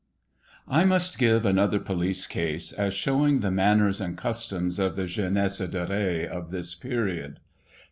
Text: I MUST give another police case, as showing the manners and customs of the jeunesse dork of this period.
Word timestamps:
I 0.67 0.83
MUST 0.83 1.19
give 1.19 1.45
another 1.45 1.77
police 1.77 2.25
case, 2.25 2.73
as 2.73 2.95
showing 2.95 3.41
the 3.41 3.51
manners 3.51 4.01
and 4.01 4.17
customs 4.17 4.79
of 4.79 4.95
the 4.95 5.05
jeunesse 5.05 5.59
dork 5.59 5.91
of 6.31 6.49
this 6.49 6.73
period. 6.73 7.39